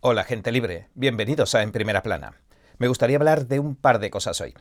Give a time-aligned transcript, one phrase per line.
[0.00, 2.34] Hola gente libre, bienvenidos a En Primera Plana.
[2.78, 4.54] Me gustaría hablar de un par de cosas hoy.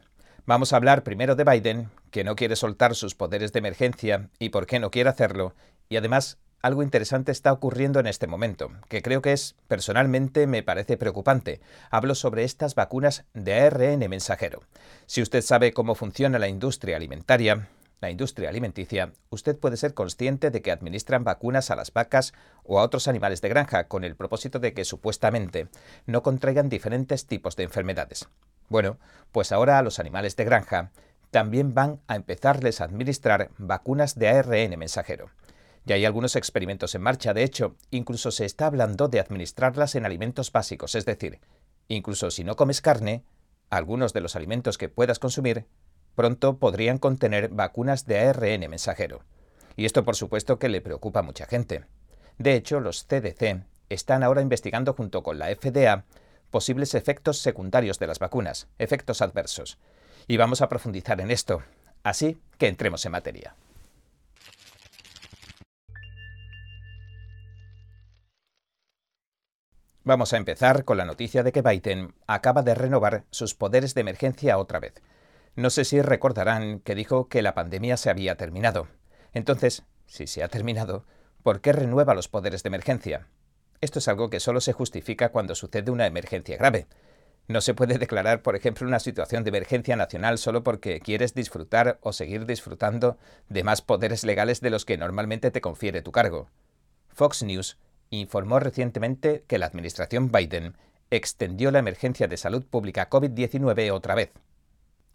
[0.47, 4.49] Vamos a hablar primero de Biden, que no quiere soltar sus poderes de emergencia y
[4.49, 5.53] por qué no quiere hacerlo,
[5.89, 10.63] y además algo interesante está ocurriendo en este momento, que creo que es, personalmente, me
[10.63, 11.61] parece preocupante.
[11.91, 14.63] Hablo sobre estas vacunas de ARN mensajero.
[15.05, 17.69] Si usted sabe cómo funciona la industria alimentaria,
[17.99, 22.33] la industria alimenticia, usted puede ser consciente de que administran vacunas a las vacas
[22.63, 25.67] o a otros animales de granja con el propósito de que supuestamente
[26.05, 28.27] no contraigan diferentes tipos de enfermedades.
[28.69, 28.97] Bueno,
[29.31, 30.91] pues ahora a los animales de granja
[31.31, 35.29] también van a empezarles a administrar vacunas de ARN mensajero.
[35.85, 40.05] Ya hay algunos experimentos en marcha, de hecho, incluso se está hablando de administrarlas en
[40.05, 41.39] alimentos básicos, es decir,
[41.87, 43.23] incluso si no comes carne,
[43.69, 45.65] algunos de los alimentos que puedas consumir
[46.17, 49.21] pronto podrían contener vacunas de ARN mensajero.
[49.75, 51.85] Y esto por supuesto que le preocupa a mucha gente.
[52.39, 56.05] De hecho, los CDC están ahora investigando junto con la FDA
[56.49, 59.77] posibles efectos secundarios de las vacunas, efectos adversos.
[60.27, 61.61] Y vamos a profundizar en esto.
[62.01, 63.55] Así que entremos en materia.
[70.03, 74.01] Vamos a empezar con la noticia de que Biden acaba de renovar sus poderes de
[74.01, 74.95] emergencia otra vez.
[75.57, 78.87] No sé si recordarán que dijo que la pandemia se había terminado.
[79.33, 81.03] Entonces, si se ha terminado,
[81.41, 83.27] ¿por qué renueva los poderes de emergencia?
[83.81, 86.85] Esto es algo que solo se justifica cuando sucede una emergencia grave.
[87.47, 91.97] No se puede declarar, por ejemplo, una situación de emergencia nacional solo porque quieres disfrutar
[92.01, 93.17] o seguir disfrutando
[93.49, 96.51] de más poderes legales de los que normalmente te confiere tu cargo.
[97.07, 97.79] Fox News
[98.11, 100.77] informó recientemente que la administración Biden
[101.09, 104.29] extendió la emergencia de salud pública COVID-19 otra vez.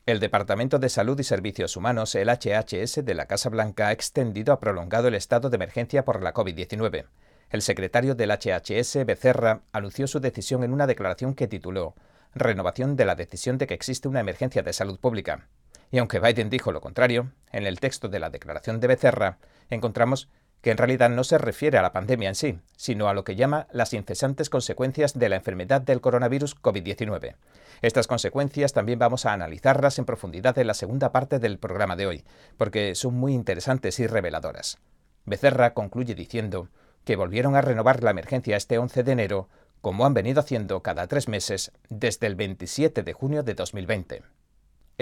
[0.05, 4.53] El Departamento de Salud y Servicios Humanos, el HHS de la Casa Blanca, ha extendido
[4.53, 7.07] a prolongado el estado de emergencia por la COVID-19.
[7.51, 11.95] El secretario del HHS, Becerra, anunció su decisión en una declaración que tituló
[12.35, 15.47] Renovación de la decisión de que existe una emergencia de salud pública.
[15.93, 19.39] Y aunque Biden dijo lo contrario, en el texto de la declaración de Becerra
[19.71, 20.29] encontramos
[20.63, 23.35] que en realidad no se refiere a la pandemia en sí, sino a lo que
[23.35, 27.35] llama las incesantes consecuencias de la enfermedad del coronavirus COVID-19.
[27.83, 32.07] Estas consecuencias también vamos a analizarlas en profundidad en la segunda parte del programa de
[32.07, 32.25] hoy,
[32.57, 34.79] porque son muy interesantes y reveladoras.
[35.27, 36.69] Becerra concluye diciendo
[37.05, 39.49] que volvieron a renovar la emergencia este 11 de enero,
[39.81, 44.23] como han venido haciendo cada tres meses desde el 27 de junio de 2020.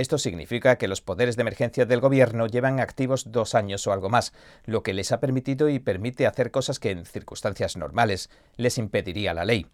[0.00, 4.08] Esto significa que los poderes de emergencia del gobierno llevan activos dos años o algo
[4.08, 4.32] más,
[4.64, 9.34] lo que les ha permitido y permite hacer cosas que en circunstancias normales les impediría
[9.34, 9.66] la ley.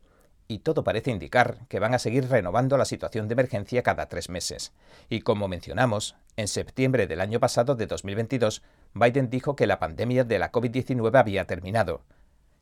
[0.49, 4.29] Y todo parece indicar que van a seguir renovando la situación de emergencia cada tres
[4.29, 4.73] meses.
[5.09, 10.25] Y como mencionamos, en septiembre del año pasado de 2022, Biden dijo que la pandemia
[10.25, 12.03] de la COVID-19 había terminado.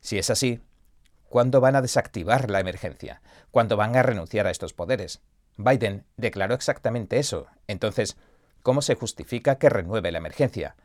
[0.01, 0.59] Si es así,
[1.29, 3.23] ¿cuándo van a desactivar la emergencia?
[3.49, 5.23] ¿Cuándo van a renunciar a estos poderes?
[5.57, 7.47] Biden declaró exactamente eso.
[7.67, 8.17] Entonces,
[8.61, 10.75] ¿cómo se justifica que renueve la emergencia?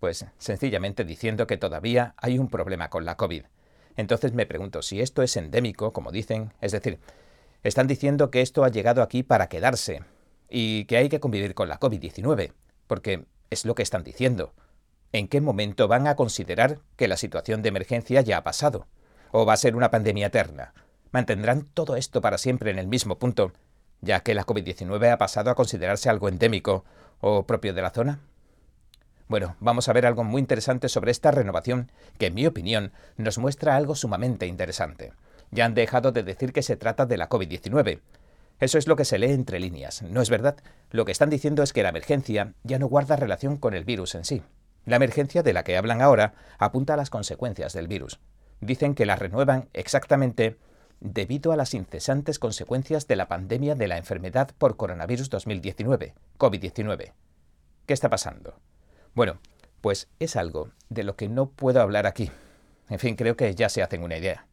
[0.00, 3.44] Pues sencillamente diciendo que todavía hay un problema con la COVID.
[3.96, 6.98] Entonces me pregunto si esto es endémico, como dicen, es decir,
[7.62, 10.02] están diciendo que esto ha llegado aquí para quedarse
[10.50, 12.52] y que hay que convivir con la COVID-19,
[12.86, 14.52] porque es lo que están diciendo.
[15.12, 18.86] ¿En qué momento van a considerar que la situación de emergencia ya ha pasado?
[19.30, 20.74] ¿O va a ser una pandemia eterna?
[21.12, 23.52] ¿Mantendrán todo esto para siempre en el mismo punto
[24.04, 26.84] ya que la COVID-19 ha pasado a considerarse algo endémico
[27.20, 28.20] o propio de la zona?
[29.26, 33.38] Bueno, vamos a ver algo muy interesante sobre esta renovación, que en mi opinión nos
[33.38, 35.12] muestra algo sumamente interesante.
[35.50, 38.00] Ya han dejado de decir que se trata de la COVID-19.
[38.60, 40.56] Eso es lo que se lee entre líneas, ¿no es verdad?
[40.90, 44.14] Lo que están diciendo es que la emergencia ya no guarda relación con el virus
[44.14, 44.42] en sí.
[44.84, 48.20] La emergencia de la que hablan ahora apunta a las consecuencias del virus.
[48.60, 50.58] Dicen que la renuevan exactamente
[51.04, 57.12] debido a las incesantes consecuencias de la pandemia de la enfermedad por coronavirus 2019, COVID-19.
[57.86, 58.54] ¿Qué está pasando?
[59.14, 59.38] Bueno,
[59.82, 62.30] pues es algo de lo que no puedo hablar aquí.
[62.88, 64.46] En fin, creo que ya se hacen una idea.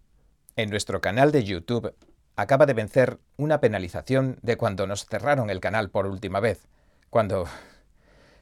[0.58, 1.96] En nuestro canal de YouTube
[2.36, 6.68] acaba de vencer una penalización de cuando nos cerraron el canal por última vez,
[7.10, 7.46] cuando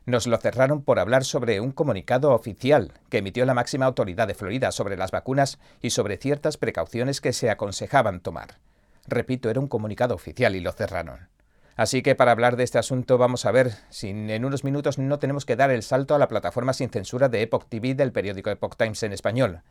[0.06, 4.34] nos lo cerraron por hablar sobre un comunicado oficial que emitió la máxima autoridad de
[4.34, 8.58] Florida sobre las vacunas y sobre ciertas precauciones que se aconsejaban tomar.
[9.08, 11.28] Repito, era un comunicado oficial y lo cerraron.
[11.76, 15.18] Así que para hablar de este asunto vamos a ver si en unos minutos no
[15.18, 18.50] tenemos que dar el salto a la plataforma sin censura de Epoch TV del periódico
[18.50, 19.62] Epoch Times en español.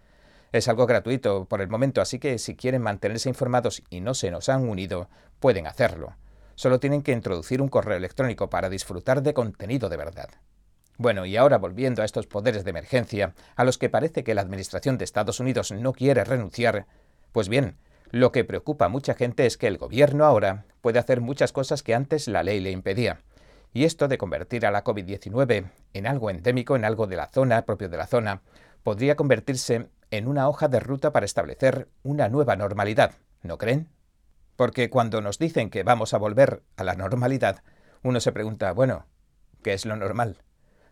[0.50, 4.30] Es algo gratuito por el momento, así que si quieren mantenerse informados y no se
[4.30, 5.08] nos han unido,
[5.38, 6.14] pueden hacerlo.
[6.58, 10.28] Solo tienen que introducir un correo electrónico para disfrutar de contenido de verdad.
[10.96, 14.40] Bueno, y ahora volviendo a estos poderes de emergencia, a los que parece que la
[14.40, 16.86] Administración de Estados Unidos no quiere renunciar,
[17.30, 17.76] pues bien,
[18.10, 21.84] Lo que preocupa a mucha gente es que el gobierno ahora puede hacer muchas cosas
[21.84, 23.20] que antes la ley le impedía.
[23.72, 27.66] Y esto de convertir a la COVID-19 en algo endémico, en algo de la zona,
[27.66, 28.42] propio de la zona,
[28.82, 33.12] podría convertirse en una hoja de ruta para establecer una nueva normalidad,
[33.42, 33.90] ¿no creen?
[34.58, 37.62] Porque cuando nos dicen que vamos a volver a la normalidad,
[38.02, 39.06] uno se pregunta, bueno,
[39.62, 40.42] ¿qué es lo normal?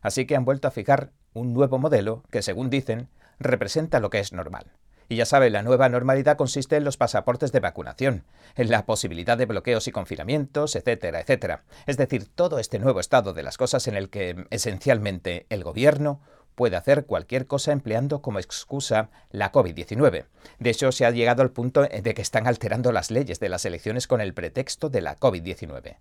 [0.00, 3.08] Así que han vuelto a fijar un nuevo modelo que, según dicen,
[3.40, 4.70] representa lo que es normal.
[5.08, 8.24] Y ya sabe, la nueva normalidad consiste en los pasaportes de vacunación,
[8.54, 11.64] en la posibilidad de bloqueos y confinamientos, etcétera, etcétera.
[11.86, 16.20] Es decir, todo este nuevo estado de las cosas en el que, esencialmente, el gobierno
[16.56, 20.24] puede hacer cualquier cosa empleando como excusa la COVID-19.
[20.58, 23.64] De hecho, se ha llegado al punto de que están alterando las leyes de las
[23.64, 25.98] elecciones con el pretexto de la COVID-19.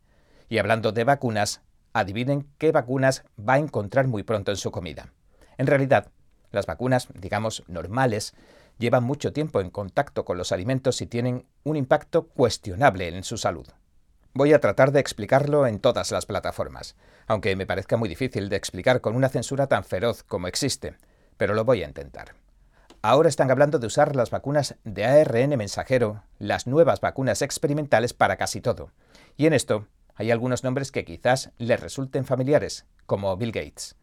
[0.49, 1.61] Y hablando de vacunas,
[1.93, 5.13] adivinen qué vacunas va a encontrar muy pronto en su comida.
[5.57, 6.07] En realidad,
[6.51, 8.33] las vacunas, digamos, normales,
[8.77, 13.37] llevan mucho tiempo en contacto con los alimentos y tienen un impacto cuestionable en su
[13.37, 13.67] salud.
[14.37, 18.57] Voy a tratar de explicarlo en todas las plataformas, aunque me parezca muy difícil de
[18.57, 20.97] explicar con una censura tan feroz como existe,
[21.37, 22.35] pero lo voy a intentar.
[23.01, 28.35] Ahora están hablando de usar las vacunas de ARN mensajero, las nuevas vacunas experimentales para
[28.35, 28.91] casi todo.
[29.37, 33.95] Y en esto hay algunos nombres que quizás les resulten familiares, como Bill Gates.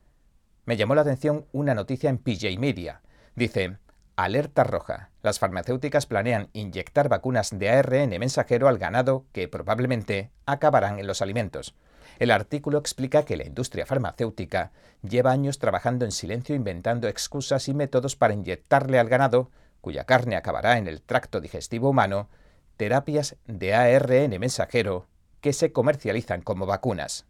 [0.64, 3.02] Me llamó la atención una noticia en PJ Media.
[3.36, 3.76] Dice,
[4.16, 5.10] Alerta roja.
[5.22, 11.22] Las farmacéuticas planean inyectar vacunas de ARN mensajero al ganado que probablemente acabarán en los
[11.22, 11.74] alimentos.
[12.18, 14.72] El artículo explica que la industria farmacéutica
[15.02, 19.50] lleva años trabajando en silencio inventando excusas y métodos para inyectarle al ganado,
[19.80, 22.28] cuya carne acabará en el tracto digestivo humano,
[22.76, 25.06] terapias de ARN mensajero
[25.40, 27.24] que se comercializan como vacunas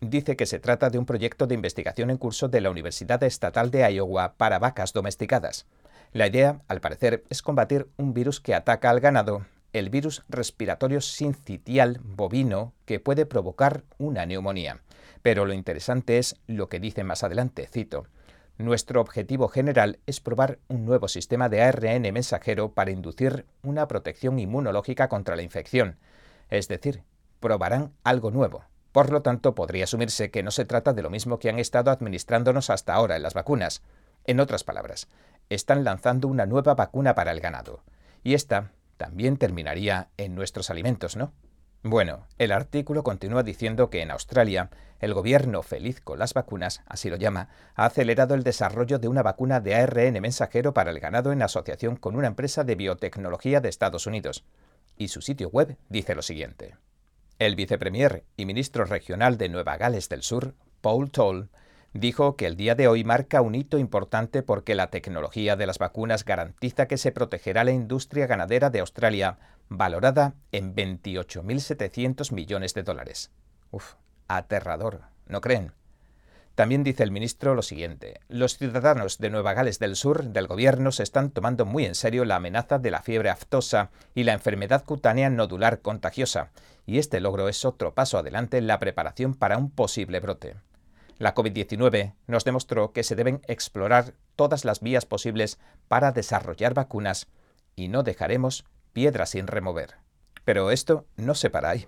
[0.00, 3.70] dice que se trata de un proyecto de investigación en curso de la Universidad Estatal
[3.70, 5.66] de Iowa para vacas domesticadas.
[6.12, 11.00] La idea, al parecer, es combatir un virus que ataca al ganado, el virus respiratorio
[11.00, 14.80] sincitial bovino que puede provocar una neumonía.
[15.22, 18.06] Pero lo interesante es lo que dice más adelante, cito.
[18.56, 24.38] Nuestro objetivo general es probar un nuevo sistema de ARN mensajero para inducir una protección
[24.38, 25.98] inmunológica contra la infección.
[26.48, 27.02] Es decir,
[27.40, 31.38] probarán algo nuevo, por lo tanto, podría asumirse que no se trata de lo mismo
[31.38, 33.82] que han estado administrándonos hasta ahora en las vacunas.
[34.28, 35.08] En otras palabras,
[35.48, 37.82] están lanzando una nueva vacuna para el ganado.
[38.22, 41.32] Y esta también terminaría en nuestros alimentos, ¿no?
[41.82, 44.68] Bueno, el artículo continúa diciendo que en Australia
[45.00, 49.22] el gobierno feliz con las vacunas, así lo llama, ha acelerado el desarrollo de una
[49.22, 53.70] vacuna de ARN mensajero para el ganado en asociación con una empresa de biotecnología de
[53.70, 54.44] Estados Unidos.
[54.98, 56.76] Y su sitio web dice lo siguiente.
[57.38, 61.48] El vicepremier y ministro regional de Nueva Gales del Sur, Paul Toll,
[61.92, 65.78] dijo que el día de hoy marca un hito importante porque la tecnología de las
[65.78, 69.38] vacunas garantiza que se protegerá la industria ganadera de Australia,
[69.68, 73.30] valorada en 28.700 millones de dólares.
[73.70, 73.94] Uf,
[74.28, 75.72] aterrador, ¿no creen?
[76.58, 80.90] También dice el ministro lo siguiente, los ciudadanos de Nueva Gales del Sur del gobierno
[80.90, 84.84] se están tomando muy en serio la amenaza de la fiebre aftosa y la enfermedad
[84.84, 86.50] cutánea nodular contagiosa,
[86.84, 90.56] y este logro es otro paso adelante en la preparación para un posible brote.
[91.18, 97.26] La COVID-19 nos demostró que se deben explorar todas las vías posibles para desarrollar vacunas
[97.74, 99.96] y no dejaremos piedras sin remover.
[100.44, 101.86] Pero esto no se para ahí.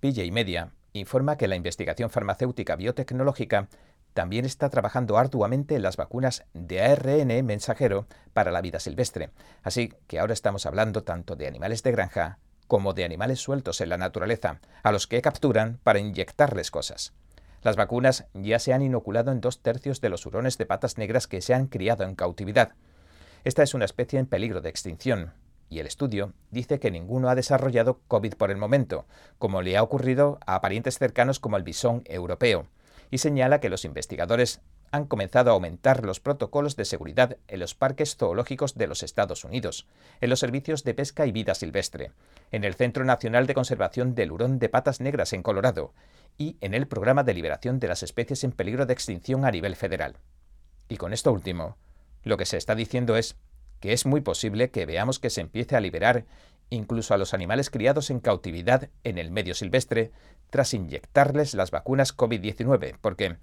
[0.00, 3.68] PJ Media informa que la investigación farmacéutica biotecnológica
[4.14, 9.30] también está trabajando arduamente en las vacunas de ARN mensajero para la vida silvestre,
[9.62, 13.90] así que ahora estamos hablando tanto de animales de granja como de animales sueltos en
[13.90, 17.12] la naturaleza, a los que capturan para inyectarles cosas.
[17.62, 21.26] Las vacunas ya se han inoculado en dos tercios de los hurones de patas negras
[21.26, 22.72] que se han criado en cautividad.
[23.44, 25.32] Esta es una especie en peligro de extinción,
[25.68, 29.06] y el estudio dice que ninguno ha desarrollado COVID por el momento,
[29.38, 32.66] como le ha ocurrido a parientes cercanos como el bisón europeo
[33.12, 34.60] y señala que los investigadores
[34.92, 39.44] han comenzado a aumentar los protocolos de seguridad en los parques zoológicos de los Estados
[39.44, 39.86] Unidos,
[40.20, 42.12] en los servicios de pesca y vida silvestre,
[42.52, 45.94] en el Centro Nacional de Conservación del Hurón de Patas Negras en Colorado
[46.38, 49.74] y en el Programa de Liberación de las Especies en Peligro de Extinción a nivel
[49.74, 50.18] federal.
[50.88, 51.76] Y con esto último,
[52.22, 53.36] lo que se está diciendo es
[53.80, 56.26] que es muy posible que veamos que se empiece a liberar
[56.72, 60.10] incluso a los animales criados en cautividad en el medio silvestre,
[60.50, 63.36] tras inyectarles las vacunas COVID-19, porque,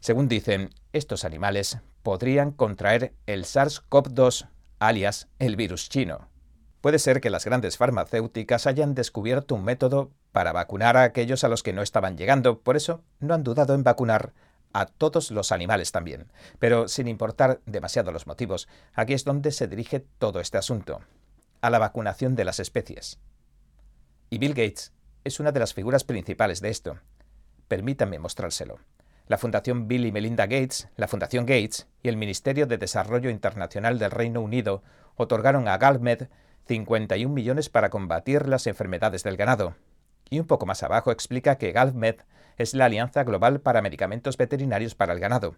[0.00, 4.48] según dicen, estos animales podrían contraer el SARS-CoV-2,
[4.78, 6.28] alias el virus chino.
[6.80, 11.48] Puede ser que las grandes farmacéuticas hayan descubierto un método para vacunar a aquellos a
[11.48, 14.32] los que no estaban llegando, por eso no han dudado en vacunar
[14.72, 16.30] a todos los animales también.
[16.58, 21.00] Pero sin importar demasiado los motivos, aquí es donde se dirige todo este asunto
[21.60, 23.18] a la vacunación de las especies.
[24.30, 24.92] Y Bill Gates
[25.24, 26.98] es una de las figuras principales de esto.
[27.66, 28.78] Permítanme mostrárselo.
[29.26, 33.98] La Fundación Bill y Melinda Gates, la Fundación Gates y el Ministerio de Desarrollo Internacional
[33.98, 34.82] del Reino Unido
[35.16, 36.28] otorgaron a GalMed
[36.66, 39.76] 51 millones para combatir las enfermedades del ganado.
[40.28, 42.16] Y un poco más abajo explica que GalMed
[42.58, 45.56] es la Alianza Global para Medicamentos Veterinarios para el Ganado,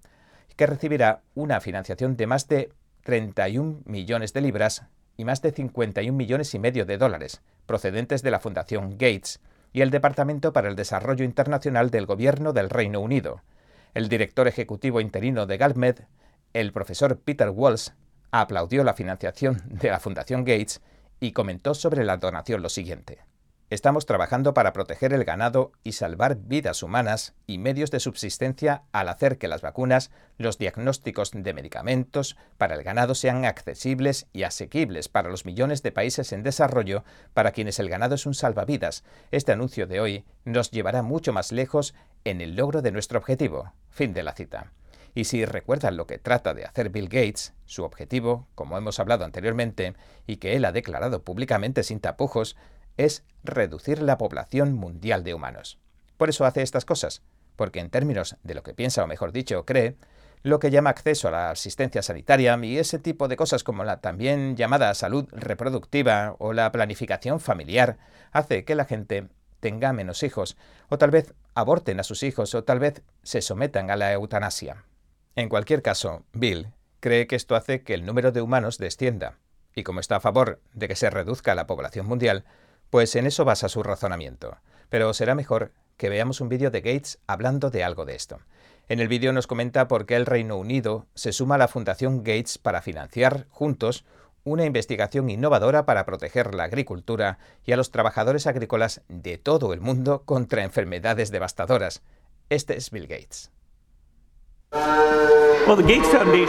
[0.55, 2.71] que recibirá una financiación de más de
[3.03, 4.85] 31 millones de libras
[5.17, 9.41] y más de 51 millones y medio de dólares, procedentes de la Fundación Gates
[9.73, 13.43] y el Departamento para el Desarrollo Internacional del Gobierno del Reino Unido.
[13.95, 16.01] El director ejecutivo interino de GalMed,
[16.53, 17.91] el profesor Peter Walsh,
[18.31, 20.81] aplaudió la financiación de la Fundación Gates
[21.21, 23.19] y comentó sobre la donación lo siguiente.
[23.69, 29.09] Estamos trabajando para proteger el ganado y salvar vidas humanas y medios de subsistencia al
[29.09, 35.09] hacer que las vacunas, los diagnósticos de medicamentos para el ganado sean accesibles y asequibles
[35.09, 37.03] para los millones de países en desarrollo
[37.35, 39.03] para quienes el ganado es un salvavidas.
[39.33, 41.93] Este anuncio de hoy nos llevará mucho más lejos
[42.23, 43.73] en el logro de nuestro objetivo.
[43.91, 44.71] Fin de la cita.
[45.17, 49.25] Y si recuerdan lo que trata de hacer Bill Gates, su objetivo, como hemos hablado
[49.25, 49.95] anteriormente,
[50.27, 52.55] y que él ha declarado públicamente sin tapujos,
[52.97, 55.79] es reducir la población mundial de humanos.
[56.17, 57.23] Por eso hace estas cosas,
[57.57, 59.97] porque en términos de lo que piensa o mejor dicho cree,
[60.43, 64.01] lo que llama acceso a la asistencia sanitaria y ese tipo de cosas como la
[64.01, 67.99] también llamada salud reproductiva o la planificación familiar
[68.31, 69.29] hace que la gente
[69.61, 70.57] tenga menos hijos,
[70.89, 74.85] o tal vez aborten a sus hijos, o tal vez se sometan a la eutanasia.
[75.35, 76.69] En cualquier caso, Bill
[77.01, 79.39] cree que esto hace que el número de humanos descienda,
[79.75, 82.45] y como está a favor de que se reduzca la población mundial,
[82.91, 84.57] pues en eso basa su razonamiento.
[84.89, 88.39] Pero será mejor que veamos un vídeo de Gates hablando de algo de esto.
[88.89, 92.19] En el vídeo nos comenta por qué el Reino Unido se suma a la Fundación
[92.19, 94.05] Gates para financiar, juntos,
[94.45, 99.81] una investigación innovadora para proteger la agricultura y a los trabajadores agrícolas de todo el
[99.81, 102.03] mundo contra enfermedades devastadoras.
[102.49, 103.51] Este es Bill Gates.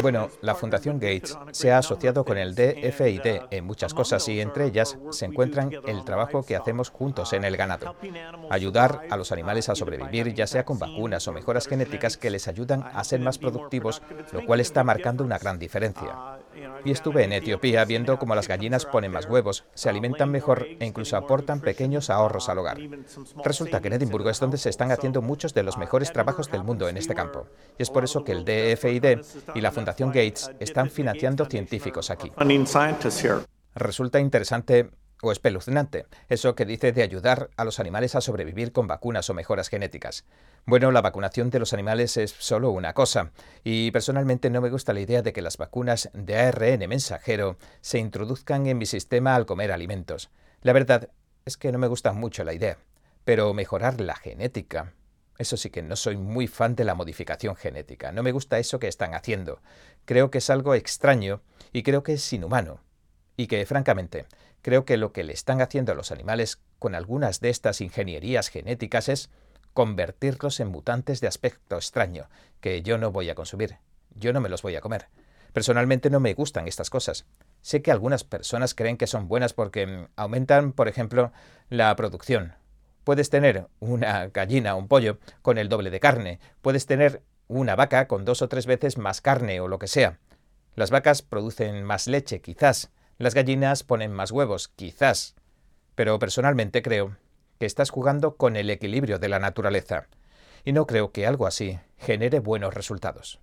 [0.02, 4.66] Bueno, la Fundación Gates se ha asociado con el DFID en muchas cosas y entre
[4.66, 7.96] ellas se encuentran el trabajo que hacemos juntos en el ganado.
[8.52, 12.48] Ayudar a los animales a sobrevivir, ya sea con vacunas o mejoras genéticas que les
[12.48, 16.37] ayudan a ser más productivos, lo cual está marcando una gran diferencia.
[16.84, 20.86] Y estuve en Etiopía viendo cómo las gallinas ponen más huevos, se alimentan mejor e
[20.86, 22.78] incluso aportan pequeños ahorros al hogar.
[23.44, 26.64] Resulta que en Edimburgo es donde se están haciendo muchos de los mejores trabajos del
[26.64, 27.48] mundo en este campo.
[27.78, 29.20] Y es por eso que el DFID
[29.56, 32.32] y la Fundación Gates están financiando científicos aquí.
[33.76, 34.90] Resulta interesante
[35.22, 39.34] o espeluznante, eso que dice de ayudar a los animales a sobrevivir con vacunas o
[39.34, 40.26] mejoras genéticas.
[40.66, 43.32] Bueno, la vacunación de los animales es solo una cosa,
[43.64, 48.00] y personalmente no me gusta la idea de que las vacunas de ARN mensajero se
[48.00, 50.30] introduzcan en mi sistema al comer alimentos.
[50.62, 51.10] La verdad
[51.46, 52.78] es que no me gusta mucho la idea,
[53.24, 54.94] pero mejorar la genética.
[55.38, 58.80] Eso sí que no soy muy fan de la modificación genética, no me gusta eso
[58.80, 59.62] que están haciendo.
[60.06, 62.82] Creo que es algo extraño y creo que es inhumano.
[63.40, 64.26] Y que, francamente,
[64.68, 68.50] Creo que lo que le están haciendo a los animales con algunas de estas ingenierías
[68.50, 69.30] genéticas es
[69.74, 72.28] convertirlos en mutantes de aspecto extraño,
[72.60, 73.78] que yo no voy a consumir.
[74.14, 75.08] Yo no me los voy a comer.
[75.54, 77.26] Personalmente no me gustan estas cosas.
[77.62, 81.32] Sé que algunas personas creen que son buenas porque mm, aumentan, por ejemplo,
[81.70, 82.56] la producción.
[83.06, 86.42] Puedes tener una gallina o un pollo con el doble de carne.
[86.62, 90.20] Puedes tener una vaca con dos o tres veces más carne o lo que sea.
[90.76, 95.36] Las vacas producen más leche, quizás, las gallinas ponen más huevos, quizás,
[95.96, 97.18] pero personalmente creo
[97.60, 100.08] que estás jugando con el equilibrio de la naturaleza,
[100.64, 103.40] y no creo que algo así genere buenos resultados.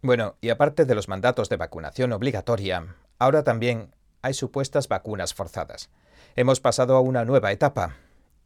[0.00, 5.90] Bueno, y aparte de los mandatos de vacunación obligatoria, ahora también hay supuestas vacunas forzadas.
[6.36, 7.96] Hemos pasado a una nueva etapa.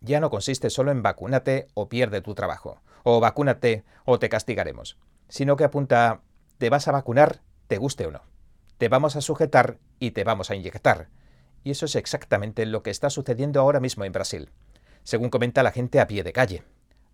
[0.01, 4.99] Ya no consiste solo en vacúnate o pierde tu trabajo, o vacúnate o te castigaremos,
[5.29, 6.21] sino que apunta a
[6.59, 8.32] te vas a vacunar, te guste o no
[8.83, 11.07] te vamos a sujetar y te vamos a inyectar.
[11.63, 14.51] Y eso es exactamente lo que está sucediendo ahora mismo en Brasil,
[15.05, 16.65] según comenta la gente a pie de calle.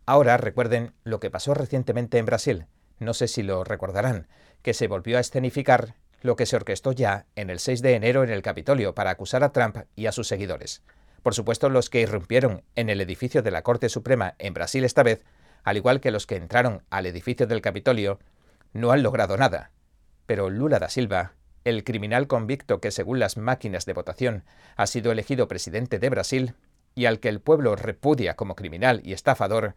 [0.06, 2.64] Ahora recuerden lo que pasó recientemente en Brasil,
[2.98, 4.28] no sé si lo recordarán,
[4.62, 8.25] que se volvió a escenificar lo que se orquestó ya en el 6 de enero
[8.25, 10.82] en el Capitolio para acusar a Trump y a sus seguidores.
[11.22, 15.02] Por supuesto, los que irrumpieron en el edificio de la Corte Suprema en Brasil esta
[15.02, 15.22] vez,
[15.64, 18.20] al igual que los que entraron al edificio del Capitolio,
[18.72, 19.70] no han logrado nada.
[20.25, 21.34] Pero Lula da Silva
[21.68, 24.44] el criminal convicto que según las máquinas de votación
[24.76, 26.54] ha sido elegido presidente de Brasil
[26.94, 29.75] y al que el pueblo repudia como criminal y estafador,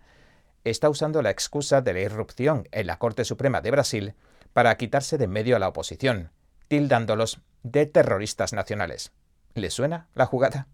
[0.63, 4.13] está usando la excusa de la irrupción en la Corte Suprema de Brasil
[4.53, 6.31] para quitarse de medio a la oposición,
[6.67, 9.12] tildándolos de terroristas nacionales.
[9.53, 10.67] ¿Les suena la jugada?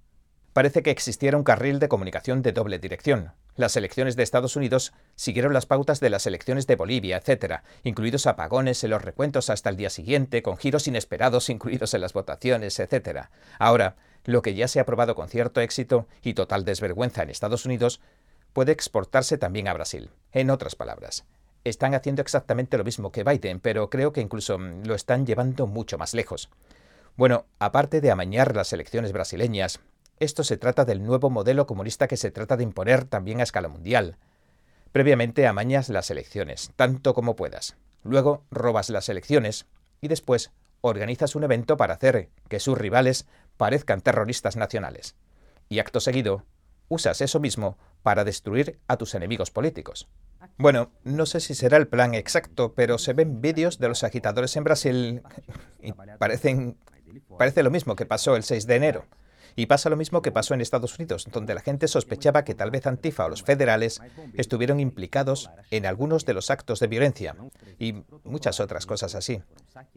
[0.54, 3.34] Parece que existiera un carril de comunicación de doble dirección.
[3.58, 8.28] Las elecciones de Estados Unidos siguieron las pautas de las elecciones de Bolivia, etc., incluidos
[8.28, 12.80] apagones en los recuentos hasta el día siguiente, con giros inesperados incluidos en las votaciones,
[12.80, 13.30] etc.
[13.58, 13.96] Ahora,
[14.26, 18.00] lo que ya se ha probado con cierto éxito y total desvergüenza en Estados Unidos
[18.54, 20.12] puede exportarse también a Brasil.
[20.34, 21.26] En otras palabras,
[21.64, 25.66] están haciendo exactamente lo mismo que Biden, pero creo que incluso mm, lo están llevando
[25.66, 26.52] mucho más lejos.
[27.16, 29.80] Bueno, aparte de amañar las elecciones brasileñas,
[30.20, 33.68] esto se trata del nuevo modelo comunista que se trata de imponer también a escala
[33.68, 34.18] mundial.
[34.92, 37.76] Previamente amañas las elecciones, tanto como puedas.
[38.04, 39.68] Luego robas las elecciones
[40.02, 45.16] y después organizas un evento para hacer que sus rivales parezcan terroristas nacionales.
[45.70, 46.46] Y acto seguido,
[46.88, 50.08] usas eso mismo para destruir a tus enemigos políticos.
[50.58, 54.56] Bueno, no sé si será el plan exacto, pero se ven vídeos de los agitadores
[54.56, 55.24] en Brasil
[55.82, 56.78] y parecen,
[57.38, 59.06] parece lo mismo que pasó el 6 de enero.
[59.58, 62.70] Y pasa lo mismo que pasó en Estados Unidos, donde la gente sospechaba que tal
[62.70, 64.00] vez Antifa o los federales
[64.36, 67.36] estuvieron implicados en algunos de los actos de violencia
[67.80, 69.42] y muchas otras cosas así.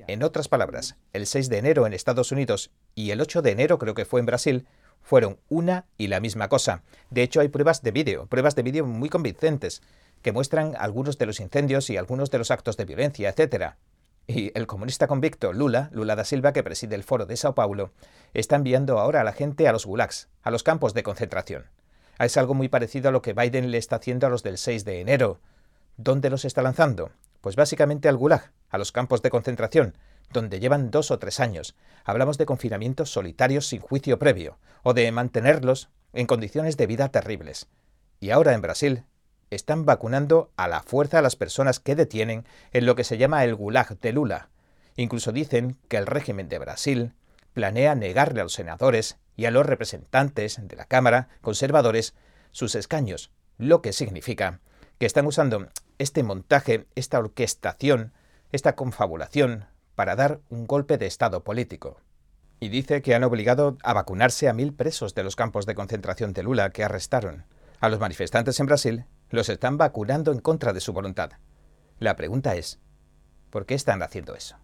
[0.09, 3.79] En otras palabras, el 6 de enero en Estados Unidos y el 8 de enero
[3.79, 4.67] creo que fue en Brasil
[5.03, 6.83] fueron una y la misma cosa.
[7.11, 9.83] De hecho, hay pruebas de vídeo, pruebas de vídeo muy convincentes,
[10.23, 13.75] que muestran algunos de los incendios y algunos de los actos de violencia, etc.
[14.33, 17.91] Y el comunista convicto Lula, Lula da Silva, que preside el foro de Sao Paulo,
[18.33, 21.67] está enviando ahora a la gente a los gulags, a los campos de concentración.
[22.17, 24.85] Es algo muy parecido a lo que Biden le está haciendo a los del 6
[24.85, 25.41] de enero.
[25.97, 27.11] ¿Dónde los está lanzando?
[27.41, 29.97] Pues básicamente al gulag, a los campos de concentración,
[30.33, 31.75] donde llevan dos o tres años.
[32.05, 37.67] Hablamos de confinamientos solitarios sin juicio previo, o de mantenerlos en condiciones de vida terribles.
[38.21, 39.03] Y ahora en Brasil
[39.51, 43.45] están vacunando a la fuerza a las personas que detienen en lo que se llama
[43.45, 44.49] el gulag de Lula.
[44.97, 47.13] Incluso dicen que el régimen de Brasil
[47.53, 52.15] planea negarle a los senadores y a los representantes de la Cámara conservadores
[52.53, 54.61] sus escaños, lo que significa
[54.99, 58.13] que están usando este montaje, esta orquestación,
[58.53, 62.01] esta confabulación para dar un golpe de Estado político.
[62.61, 66.33] Y dice que han obligado a vacunarse a mil presos de los campos de concentración
[66.35, 67.45] de Lula que arrestaron.
[67.81, 71.33] A los manifestantes en Brasil los están vacunando en contra de su voluntad.
[71.99, 72.81] La pregunta es,
[73.51, 74.57] ¿por qué están haciendo eso?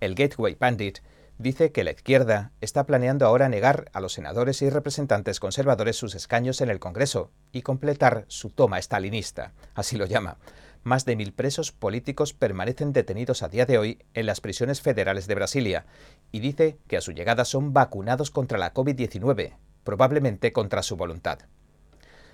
[0.00, 1.00] El Gateway Bandit
[1.38, 6.14] dice que la izquierda está planeando ahora negar a los senadores y representantes conservadores sus
[6.14, 10.38] escaños en el Congreso y completar su toma estalinista, así lo llama,
[10.82, 15.26] más de mil presos políticos permanecen detenidos a día de hoy en las prisiones federales
[15.26, 15.86] de Brasilia
[16.32, 21.40] y dice que a su llegada son vacunados contra la COVID-19, probablemente contra su voluntad.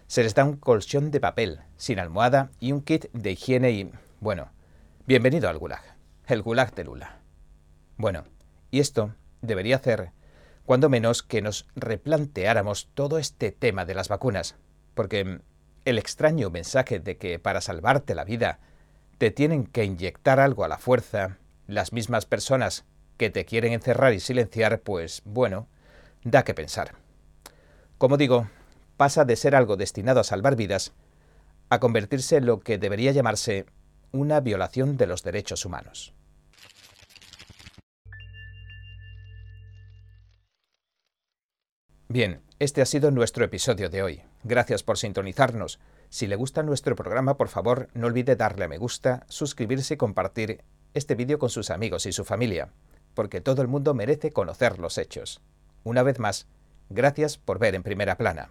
[0.08, 3.90] Se les da un colchón de papel, sin almohada y un kit de higiene y...
[4.20, 4.52] Bueno,
[5.04, 5.82] bienvenido al Gulag,
[6.28, 7.18] el Gulag de Lula.
[7.96, 8.22] Bueno,
[8.70, 10.12] y esto debería hacer,
[10.64, 14.54] cuando menos, que nos replanteáramos todo este tema de las vacunas,
[14.94, 15.40] porque
[15.84, 18.60] el extraño mensaje de que para salvarte la vida
[19.18, 22.84] te tienen que inyectar algo a la fuerza, las mismas personas
[23.16, 25.66] que te quieren encerrar y silenciar, pues bueno,
[26.22, 26.92] da que pensar.
[27.98, 28.46] Como digo,
[28.96, 30.92] pasa de ser algo destinado a salvar vidas
[31.68, 33.66] a convertirse en lo que debería llamarse
[34.12, 36.14] una violación de los derechos humanos.
[42.08, 44.22] Bien, este ha sido nuestro episodio de hoy.
[44.44, 45.80] Gracias por sintonizarnos.
[46.08, 49.96] Si le gusta nuestro programa, por favor, no olvide darle a me gusta, suscribirse y
[49.96, 50.62] compartir
[50.94, 52.70] este vídeo con sus amigos y su familia,
[53.14, 55.42] porque todo el mundo merece conocer los hechos.
[55.82, 56.46] Una vez más,
[56.90, 58.50] gracias por ver en primera plana.